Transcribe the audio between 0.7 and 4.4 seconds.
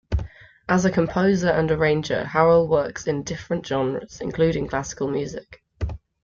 a composer and arranger, Harrell works in different genres,